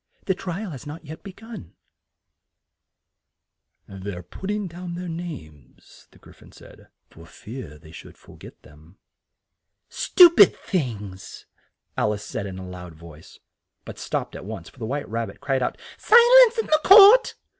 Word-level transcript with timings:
"The 0.25 0.33
tri 0.33 0.61
al 0.61 0.71
has 0.71 0.87
not 0.87 1.03
be 1.21 1.31
gun 1.31 1.75
yet." 3.87 4.03
"They're 4.03 4.23
put 4.23 4.47
ting 4.47 4.65
down 4.65 4.95
their 4.95 5.07
names," 5.07 6.07
the 6.09 6.17
Gry 6.17 6.33
phon 6.33 6.51
said, 6.51 6.87
"for 7.11 7.27
fear 7.27 7.77
they 7.77 7.91
should 7.91 8.17
for 8.17 8.35
get 8.35 8.63
them." 8.63 8.97
"Stu 9.89 10.31
pid 10.31 10.55
things!" 10.55 11.45
Al 11.99 12.13
ice 12.13 12.23
said 12.23 12.47
in 12.47 12.57
a 12.57 12.67
loud 12.67 12.95
voice, 12.95 13.37
but 13.85 13.99
stopped 13.99 14.35
at 14.35 14.43
once, 14.45 14.69
for 14.69 14.79
the 14.79 14.87
White 14.87 15.07
Rab 15.07 15.27
bit 15.29 15.39
cried 15.39 15.61
out, 15.61 15.79
"Si 15.99 16.15
lence 16.15 16.57
in 16.57 16.67
court!" 16.83 17.35